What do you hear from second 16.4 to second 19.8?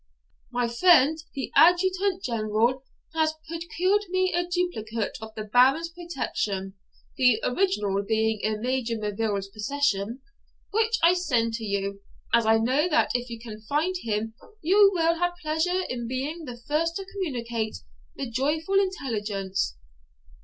the first to communicate the joyful intelligence.